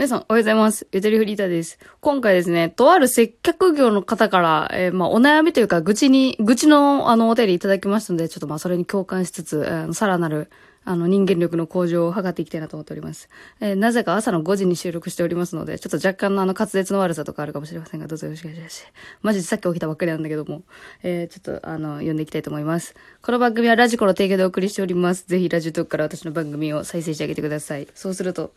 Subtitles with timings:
[0.00, 0.86] 皆さん、おはようございます。
[0.92, 1.78] ゆとりフリーターです。
[2.00, 10.48] 今回ですね、とある接客業の方から、えーまあ、お悩みというか、愚痴に、愚痴の、あの、お便りいただきましたので、ちょっとまあ、それに共感しつつ、えーさらなる、
[10.86, 13.28] あの、人間力の向上を図っていきたいなと思っております。
[13.60, 18.86] えーなぜか朝の5時に収録しておりますので、ちょっと若干のあの、滑舌の悪さとかあるかもしれませんが、どうぞよろしくお願いします。
[19.20, 20.62] マジでさっき起きたばっかりなんだけども、
[21.02, 22.94] えーちょっと、あの、読んでいきたいと思います。
[23.20, 25.26] この番組はラジコの提供でお送りしております。
[25.28, 27.86] ぜひ、ラジオトークから私の番組を再生してあげてください。
[27.94, 28.54] そうすると、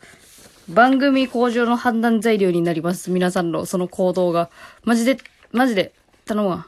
[0.68, 3.10] 番組向上の判断材料になります。
[3.10, 4.50] 皆さんのその行動が。
[4.82, 5.18] マジで、
[5.52, 5.92] マジで、
[6.24, 6.66] 頼むわ。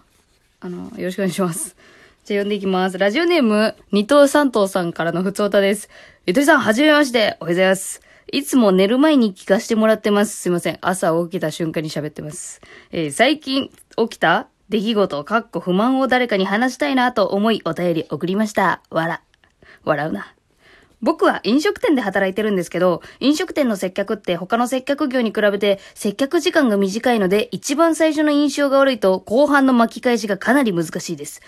[0.61, 1.77] あの、よろしくお願いします。
[2.25, 2.99] じゃあ読んでいきます。
[2.99, 5.89] ラジオネーム、二等三等さんからのふつおたです。
[6.27, 7.19] ゆとりさん、はじめまして。
[7.19, 8.03] おはようございます。
[8.33, 10.37] いつも寝る前に聞かせてもらってます。
[10.37, 10.79] すいません。
[10.81, 12.61] 朝起きた瞬間に喋ってます。
[12.91, 18.83] えー最近起きた出来事、かっこ不満を誰かに話したいなと思いお便り送りました。
[18.91, 19.23] わら。
[19.85, 20.36] 笑うな。
[21.03, 31.43] 僕は飲食店で働いてるんですけど、飲食店の接客って他の接客業に比べて接客時間が短いので、一番最初の印象が悪いと後半の巻き返しがかなり難しいです。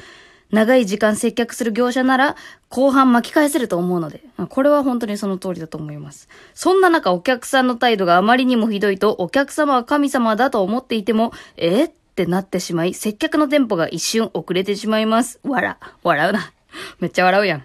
[0.51, 2.37] 長い時間接客する業者なら
[2.71, 6.29] 後半巻き返せると思うので、これは本当にその通りだと思います。
[6.55, 15.39] そんな中お客さんの態度があまりにもひどいとお客様は神様だと思っていても、えってなってしまい、接客のテンポが一瞬遅れてしまいます。
[15.43, 16.53] 笑、笑うな。
[17.01, 17.65] めっちゃ笑うやん。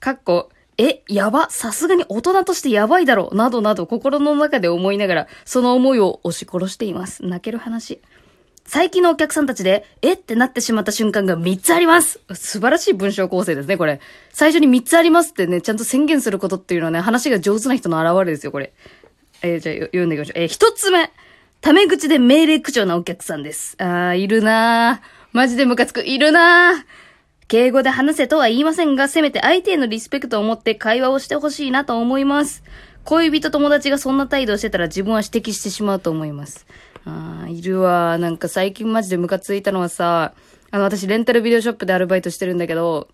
[0.00, 7.24] かっこ、え、やば、さすがに大人としてやばいだろう、などなど心の中で思いながら、その思いを押し殺しています。
[7.24, 8.00] 泣ける話。
[8.64, 14.00] 最近のお客さんたちで、えってなってしまった瞬間が3つあります素晴らしい文章構成ですね、これ。
[14.32, 18.72] 最初に3つありますってね、ちゃんと宣言することっていうのはね、話が上手な人の表れですよ、これ。
[19.42, 20.40] えーじゃあ読んでいきましょう。
[20.40, 21.10] えー一つ目。
[21.60, 23.76] タメ口で命令口調なお客さんです。
[23.78, 25.06] あー、いるなー。
[25.32, 27.01] マジでムカつく、いるなー。
[27.52, 32.64] 敬語で話せとは言いませんが、せめて相手へのリスペクトを持って会話をしてほしいなと思います。
[33.04, 36.66] 恋人友達がそんな態度をしてたら自分は指摘してしまうと思います。
[37.04, 38.16] あーいるわ。
[38.16, 40.32] なんか最近マジでムカついたのはさ、
[40.70, 43.08] あの、私レンタルビデオショップでアルバイトしてるんだけど、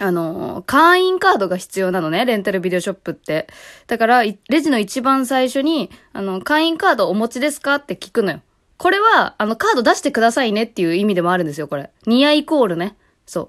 [0.00, 3.46] あの、会員カードが必要なのね、レンタルビデオショップって。
[3.86, 8.40] だから、レジの一番最初に、あの、会員カードお持ちですかって聞くのよ。
[8.76, 11.90] これは、あの、カード出してくださいねっていう意味でもあるんですよ、これ。
[12.06, 12.96] ニアイコールね。
[13.32, 13.48] そう。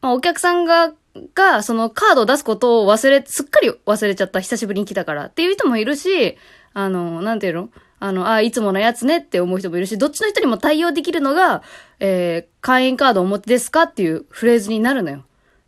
[0.00, 0.92] まあ、お客さんが、
[1.34, 6.36] が、そのカードを出すことを忘れ、すっかり忘れちゃった、久しぶりに来たからっていう人もいるし、
[6.72, 7.70] あの、なんていうの？
[7.98, 11.64] あの、あ、いつものやつねって思う人もいるし、どっちの人にも対応できるのが、
[11.98, 13.84] えー、会員カードお持ちですか？
[13.84, 15.24] っていうフレーズになるのよ。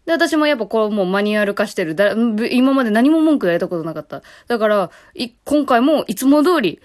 [0.06, 1.96] で、私もやっぱこうもうマニュアル化してる。
[1.96, 4.22] だ今まで何も文句言われたことなかった。
[4.46, 4.90] だから、
[5.44, 6.80] 今回もいつも通り、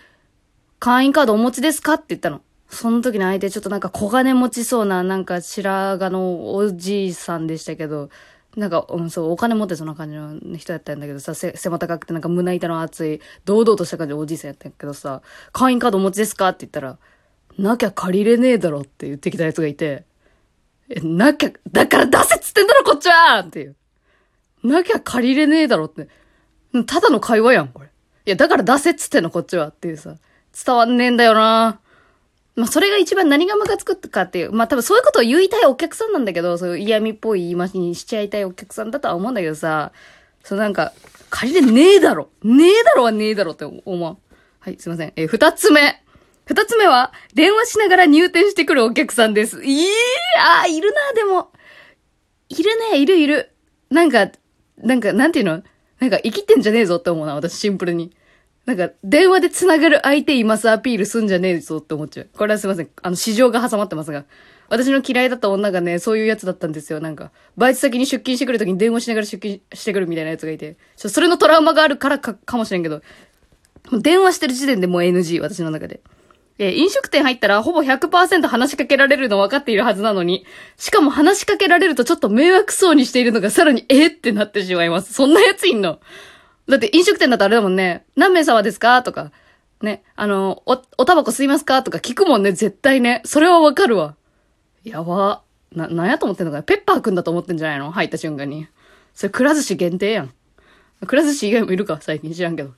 [0.80, 1.94] 会員カードお持ちですか？
[1.94, 2.42] って言ったの。
[2.70, 8.10] その時の相手ちょっとなんか小金持ちそうな、なんか白髪のおじいさんでしたけど、
[8.58, 15.22] なんか、うん、そう、お金持ってそんな感じの人やったんだけどさ、せ背も高くてなんか胸板の厚い、堂々とした感じのおじいさんやったんやけどさ、
[15.52, 16.98] 会員カードお持ちですかって言ったら、
[17.58, 20.06] なきゃ借りれねえだろって言ってきたやつがいて、
[20.90, 23.76] え、なきゃ、だから出せっつってんだろこっちはっていう。
[24.64, 26.08] なきゃ借りれねえだろって。
[26.86, 27.88] ただの会話やん、これ。
[28.26, 30.16] いや、だから出せっつってんの、こっちはっていうさ。
[30.66, 31.80] 伝わんねえんだよな
[32.56, 34.52] まあ、それが一番何がムカつくかっていう。
[34.52, 39.92] まあ、多分そういうことを言いたいお客さんなんだけど、そういう嫌味っぽい言い回しにしちゃいたいお客さんだとは思うんだけどさ、
[40.44, 40.94] そうなんか、
[41.30, 42.30] 借りれねえだろ。
[42.44, 44.18] ねえだろはねえだろって思う。
[44.60, 45.14] はい、すいません。
[45.16, 46.02] え二つ目。
[46.46, 49.64] 二つ目は、電話しながら入店してくるお客さんです。
[49.66, 49.88] いい
[50.38, 51.52] あーいるな、でも。
[52.48, 53.52] いるね、いるいる。
[53.90, 54.30] なんか、
[54.78, 55.64] なんか、なんていうの？
[56.00, 58.16] なんか、生きてんじゃねえぞって思うな、私、シンプルに。
[58.66, 62.30] なんか、電話で繋がる相手いますアピールすんじゃねえぞって思っちゃう。
[62.36, 62.90] これはすいません。
[63.02, 64.26] あの、市場が挟まってますが。
[64.68, 67.00] 私の嫌いだった女がね、そういうやつだったんですよ。
[67.00, 70.78] なんか、バイト先に出勤してくるときに電話しながら出勤してくるみたいなやつがいて。
[70.98, 73.02] ちょ、それのトラウマがあるからか、かもしれんけど、
[73.92, 76.02] 電話してる時点でもう NG、私の中で。
[76.58, 80.46] え飲食店入ったらほぼ100%話しかけられるの分かっているはずなのに、
[80.78, 85.14] しかも話しかけられるとちょっと迷惑そうにしているのがさらにえってなってしまいます。
[85.14, 86.00] そんなやついんの？
[86.68, 89.04] だって飲食店だとあれだもんね、何名様ですか？
[89.04, 89.32] とか、
[89.82, 91.84] ね、あの、お、おタバコ吸いますか？
[91.84, 93.22] とか聞くもんね、絶対ね。
[93.26, 94.16] それはわかるわ。
[94.84, 95.44] やば。
[95.72, 97.92] な、なんやと思ってんのかペッパーくんだと思ってんじゃないの？
[97.92, 98.68] 入った瞬間に。
[99.14, 100.34] それ、くら寿司限定やん。
[101.06, 102.00] くら寿司以外もいるか？
[102.02, 102.72] 最近知らんけど。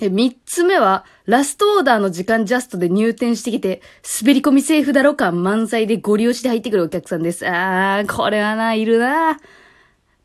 [0.00, 3.80] え、三つ目は、ラストオーダーの時間ジャストで入店してきて、
[4.20, 7.46] 滑り込みセーフだろ感満載でゴリ押しで入ってくるお客さんです。
[7.46, 9.40] あー、これはな、いるな。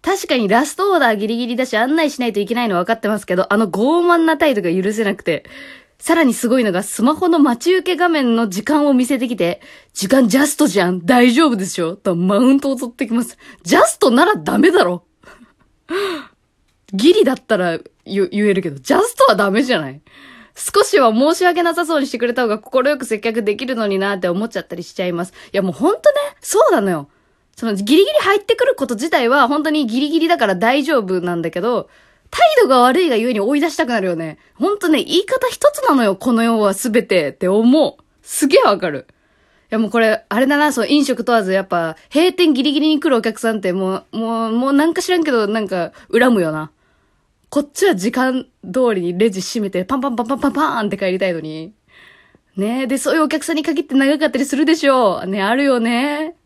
[0.01, 5.45] 確かにラストオーダーギリギリだし案内しないといけないの分かってますけど、あの傲慢な態度が許せなくて。
[5.99, 9.61] さらにすごいのがスマホの待ち受け画面の時間を見せてきて、
[9.93, 13.37] 時間ジャストじゃん大丈夫でしょとマウントを取ってきます。
[13.61, 15.05] ジャストならダメだろ
[16.91, 20.01] ギリだったら言えるけど、ジャストはダメじゃない
[20.55, 25.33] 少しは申し訳なさそうにしてくれた方が心よく接客できるのになって思っちゃったりしちゃいます。
[25.53, 27.09] いやもうほんとね、そうなのよ。
[27.61, 31.91] そのギリギリ入ってくること自体は本当にギリギリだから大丈夫なんだけど、
[32.31, 34.39] 態度が悪いがゆえに追い出したくなるよね。
[34.55, 38.03] ほんとね、言い方一つなのよ、この世はすべてって思う。
[38.23, 39.05] すげえわかる。
[39.09, 39.13] い
[39.69, 46.71] やもうこれ、あれだな、そう、飲食問わず、やっぱ、閉店ギリギリに来るお客さんってもう、もう、もうなんか知らんけど、なんか、恨むよな。
[47.51, 51.73] こっちは時間通りにレジ閉めて、パンパンパンパンパンパーンって帰りたいのに。
[52.57, 55.27] ねえで、そういうお客さんに限って長かったりするでしょう。
[55.27, 56.40] ね、あるよね。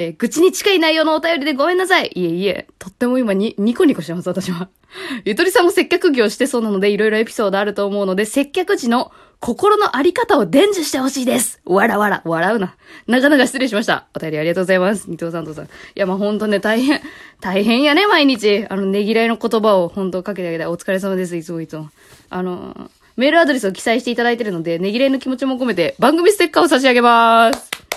[0.00, 2.12] えー、愚痴に近い内容のお便りでごめんなさい。
[2.14, 4.68] いえいえ、とっても今に、ニコニコしてます、私は。
[5.26, 9.10] ゆとりさんも接客業してそうなので、いろいろエピソードあると思うので、接客時の
[9.40, 11.60] 心のあり方を伝授してほしいです。
[11.64, 12.76] わらわら、笑うな。
[13.08, 14.06] なかなか失礼しました。
[14.14, 15.10] お便りありがとうございます。
[15.10, 15.64] 二藤さんとさん。
[15.64, 17.00] いや、まあ、ほんとね、大変、
[17.40, 18.66] 大変やね、毎日。
[18.70, 20.66] あの、ねぎらいの言葉を本当かけてあげたい。
[20.68, 21.90] お疲れ様です、いつもいつも。
[22.30, 27.87] あの、メールアドレスを記載していただいてるので、ねぎらいの気持ちも込めて、番組ステッカーを差し上げます。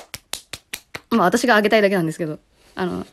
[1.12, 2.40] まあ、私があげたいだけなんですけど。
[2.74, 3.06] あの、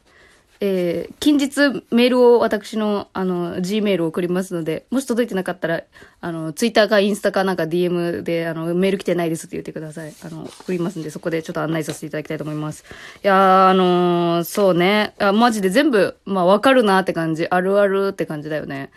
[0.60, 5.82] えー、近日メールを私の、あの、G メールを送りますので、もし届いてなかったら、
[6.20, 10.12] あの、ツイッターかインスタかなんか DM で、あの、メール来てないですって言ってください。
[10.24, 12.84] あの、送りますんで、そこでちょっと案内させていただきたいと思います。
[13.22, 15.14] いやー、あのー、そうね。
[15.18, 17.46] あマジで全部、まあ、わかるなって感じ。
[17.48, 18.90] あるあるって感じだよね。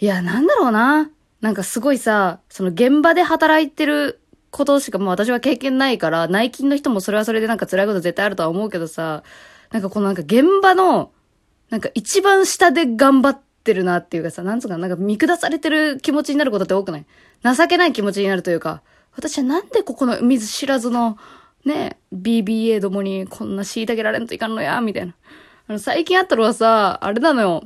[0.00, 1.10] いや、なんだろうな。
[1.40, 4.20] なんかすごいさ、その現場で働いてる
[4.52, 9.24] ことしかもう私は経験ないから、内勤の人もそれはそれでなんか辛いこと絶対あるとは思うけどさ、
[9.72, 11.10] なんかこのなんか現場の、
[11.70, 17.06] なんか一番下で頑張ってるなっていうかさ、なんつうかなんか見下されてる気持ちになることって多くない？
[17.42, 18.82] 情けない気持ちになるというか、
[19.16, 21.16] 私はなんでここの見ず知らずの、
[21.64, 25.14] ね、BBA どもにこんな虐げられんといかんのや、みたいな。
[25.68, 27.64] あの、最近あったのはさ、あれなのよ。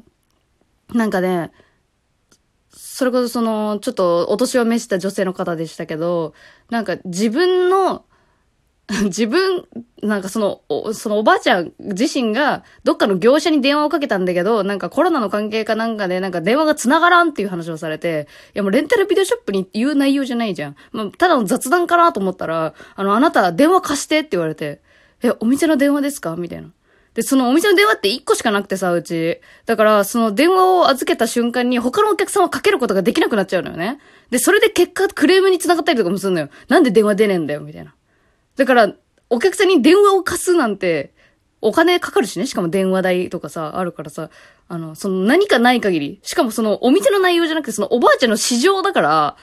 [0.95, 1.51] なんかね、
[2.97, 6.33] それこそその、ちょっとお年を召した女性の方でしたけど、
[6.71, 8.07] なんか自分の
[9.05, 9.67] 自分、
[10.03, 20.77] なんかその、そのおばあちゃん自身が、どっかの業者に電話をかけたんだけど、なんかコロナの関係かなんかで、なんか電話が繋がらんっていう話をされて、いやもうレンタルビデオショップに言う内容じゃないじゃん。
[20.93, 24.81] まあ、ただの雑談かなと思ったら、あの、あなた電話貸してって言われて、
[25.23, 26.71] え、お店の電話ですかみたいな。
[27.17, 29.41] で、そのお店の電話って1個しかなくてさ、うち。
[29.65, 33.99] だから、その電話を預けた瞬間に他のお客さんをかけることができなくなっちゃうのよね。
[34.29, 36.51] で、それで結果クレームに繋がったりとかもするのよ。
[36.69, 37.95] なんで電話出ねえんだよ、みたいな。
[38.57, 38.93] だから、
[39.31, 41.15] お客さんに電話を貸すなんて、
[41.63, 42.47] お金かかるしね。
[42.47, 44.29] しかも電話代とかさ、あるからさ、
[44.69, 49.37] あの、その何かない限り、しかもそのお店の内容じゃなくて、そのおばあちゃんの市場だから、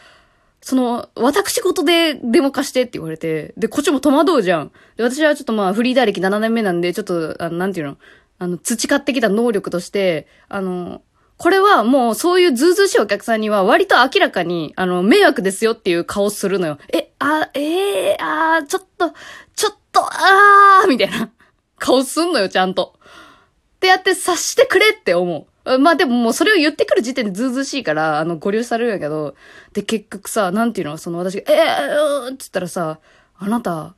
[0.63, 4.71] その、私事で電話貸してって言われて、で、こっちも戸惑うじゃん。
[4.95, 7.97] で、私はちょっとまあ、フリーダー歴7年目なんで、ちょっと、あの、なんていうの、
[8.39, 11.01] あの、培ってきた能力として、あの、
[11.35, 16.77] これはもうそういうずうずしいお客さんには割と明らかに、あの、迷惑ですよっていう顔するのよ。
[16.93, 19.11] え、あ、ええー、あー、ちょっと、
[19.57, 21.29] ちょっと、あー、みたいな
[21.77, 22.93] 顔すんのよ、ちゃんと。
[22.97, 25.45] ってやって察してくれって思う。
[25.79, 29.35] まあでももうそれを言ってくる時点でずうずしいから、あの、ご了承されるんやけど、
[29.71, 30.97] で、結局さ、なんていうの？
[30.97, 32.99] その私が、えー、っつったらさ、
[33.37, 33.95] あなた、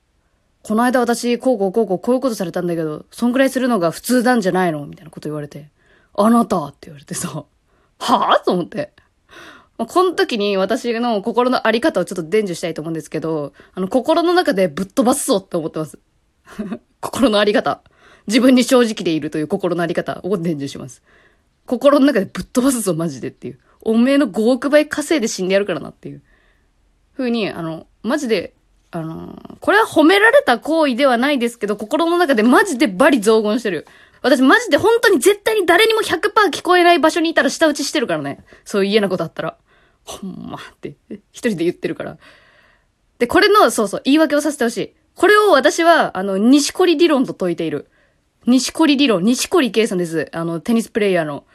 [0.62, 4.86] この間私、こうこうこうこうこういうことされたんだけど、そんくらいするのが普通なんじゃないの？
[4.86, 5.70] みたいなこと言われて。
[6.18, 7.46] あなたって言われてさ、
[8.00, 8.94] はぁと思って。
[9.78, 16.00] この時に私の心のあり方をちょっと伝授したいと思うんですけど、あの、心の中でぶっ飛ばすぞって思ってます。
[17.02, 17.81] 心のあり方。
[18.28, 21.04] 自分に正直でいるという心のあり方を伝授します。
[21.66, 23.60] 心の中でぶっ飛ばすぞ、マジでっていう。
[23.81, 26.22] おめえの5億倍稼いで死んでやるからなっていう。
[27.14, 28.54] ふうに、あの、マジで、
[28.92, 33.88] あの、これは褒められた行為ではないですけど、心の中でマジでバリ増言してる。
[34.22, 38.44] 私マジで本当に絶対に誰にも100%聞こえない場所にいたら舌打ちしてるからね。
[38.64, 39.57] そういう嫌なことあったら。
[40.04, 40.95] ほんまって、
[41.31, 42.18] 一人で言ってるから。
[43.19, 44.94] で、これの、そうそう、言い訳をさせてほしい。
[45.16, 47.88] これを私は、あの、西堀理論と解いている。
[48.45, 50.30] 西堀理論、西堀圭さんです。
[50.31, 51.45] あの、テニスプレイヤーの。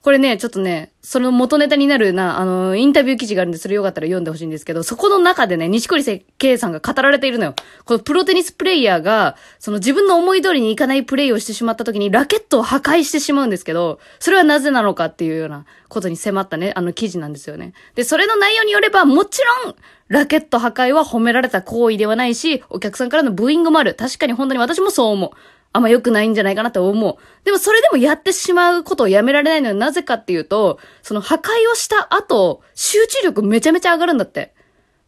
[0.00, 6.04] これね、ちょっとね、その元ネタになるな、あの、インタビュー記事があるんで、それよかったら読んでほしいんですけど、そこの中でね、西堀
[6.38, 7.54] 圭さんが語られているのよ。
[7.84, 17.72] このプロテニスプレイヤーが、その自分の思い通りにいかないプレイをしてしまった時に、ラケットを破壊してしまうんですけど、それはなぜなのかっていうようなことに迫ったね、あの記事なんですよね。
[17.96, 19.74] で、それの内容によれば、もちろん、
[20.06, 23.94] ラケット破壊は褒められた行為ではないし、お客さんからのブーイングもある。
[23.94, 25.30] 確かに本当に私もそう思う。
[25.72, 27.16] あんま良くないんじゃないかなって思う。
[27.44, 34.54] でもそれでもやってしまうことをやめられないのはなぜかっていうと、その破壊をした後、集中力めちゃめちゃ上がるんだって。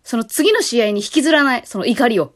[0.04, 2.34] その次の試合に引きずらない、その怒りを。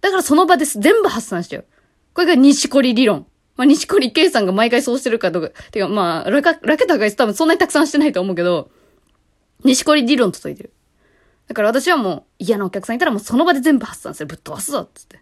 [0.00, 0.78] だからその場です。
[0.80, 1.66] 全部発散しちゃう。
[2.14, 3.26] これが西堀理論。
[3.56, 5.62] まあ、西堀圭さんが毎回そうしてるかどうか。
[5.72, 8.70] てか、まあ、ラカ、ラケット破壊多分そんなにたくさんしてないと思うけど、
[9.64, 10.72] 西堀理論と解いてる。
[11.48, 14.26] だから私はもう嫌なお客さんいたらもうその場で全部発散する。
[14.26, 15.20] ぶっ飛ばすぞっつって。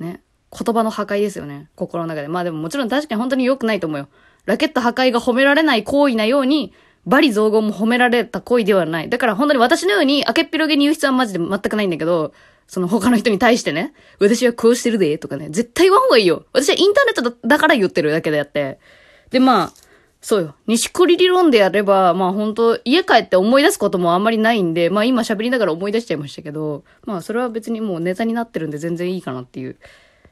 [0.00, 0.22] ね。
[0.52, 1.68] 言葉の破壊ですよね。
[1.76, 2.28] 心の中で。
[2.28, 4.08] まあでももちろん確かに本当に良くないと思うよ。
[4.46, 6.72] ラケット破壊が褒められない行為なように、
[7.06, 9.08] バリ造語も褒められた行為ではない。
[9.08, 12.32] だから本当に私のように開けっぴろげに言う必要はマジで全くないんだけど、
[12.66, 16.44] その他の人に対してね、私はこうしてるで、とかね、絶対言わん方がいいよ。
[16.52, 18.78] 私はインターネットだから言ってるだけであって。
[19.30, 19.72] で、まあ、
[20.20, 20.54] そうよ。
[20.66, 29.76] 西堀理論でやれば、まあ本当家帰って思い出すこともあんまりないんで、まあ今喋りながら思い出しちゃいましたけど、まあそれは別にもうネタになってるんで全然いいかなっていう。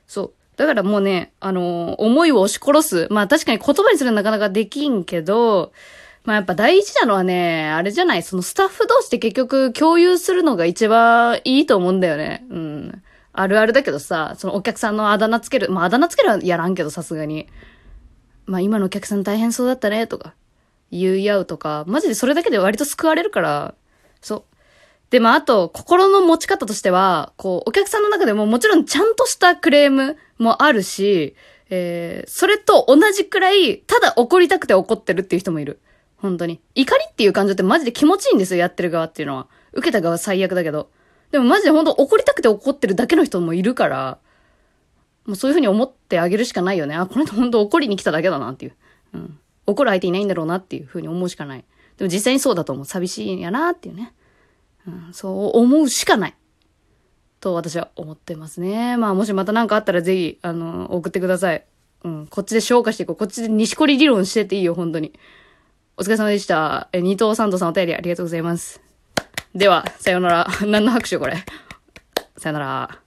[0.06, 0.32] そう。
[0.56, 3.08] だからもうね、あのー、思いを押し殺す。
[3.10, 5.72] まあ確かに言葉にするのはなかなかできんけど、
[6.24, 12.44] まあやっぱ大事なのはね、あれじゃない、そのスタッフ同士で結局共有するのが一番いいと思うんだよね。
[12.50, 13.02] うん。
[13.32, 17.48] あるあるだけどさ、そのお客さんのあだ名つける、まああだ名つけるはやらんけどさすがに。
[18.46, 20.34] まあ今のお客さん大変そうだったね、とか、
[20.90, 23.74] 言い合うとか、マジでそれだけで割と救われるから、
[24.20, 24.55] そう。
[25.10, 31.36] で、まああと、心の持ち方としては、こう、お客さんの中でももちろんちゃんとしたクレームもあるし、
[31.70, 35.80] えー、それと同じくらい、ただ怒りたくて怒ってるっていう人もいる。
[36.16, 36.60] 本当に。
[36.74, 39.46] 怒りっていう感情ってマジで気持ちいいんですよ、やってる側っていうのは。
[39.72, 40.90] 受けた側最悪だけど。
[41.30, 44.18] でもマジで本当怒りたくて怒ってるだけの人もいるから、
[45.26, 46.94] もうそういうふうに思ってあげるしかないよね。
[46.94, 48.74] あ、この人本当怒りに来ただけだなっていう。
[49.14, 49.38] うん。
[49.66, 51.64] 怒る相手いないんだろうなっていうふうに思うしかない。
[51.98, 52.84] でも実際にそうだと思う。
[52.84, 54.12] 寂しいんやなっていうね。
[55.12, 56.34] そう思うしかない。
[57.40, 58.96] と私は思ってますね。
[58.96, 61.64] まあもしまた何かあったらぜひ、あの、送ってください。
[62.04, 62.26] うん。
[62.26, 63.16] こっちで消化していこう。
[63.16, 65.12] こっちで西堀理論してていいよ、本当に。
[65.96, 66.88] お疲れ様でした。
[66.92, 68.80] え、二藤三藤さんお便りありがとうございます。
[69.54, 70.48] では、さようなら。
[70.66, 71.44] 何の拍手これ。
[72.36, 73.05] さよなら。